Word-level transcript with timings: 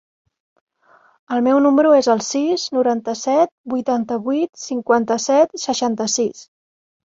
El 1.35 1.43
meu 1.47 1.59
número 1.65 1.91
es 1.97 2.09
el 2.13 2.23
sis, 2.29 2.65
noranta-set, 2.79 3.53
vuitanta-vuit, 3.75 4.53
cinquanta-set, 4.65 5.57
seixanta-sis. 5.69 6.45